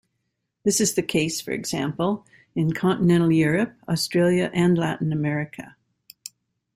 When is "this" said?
0.63-0.81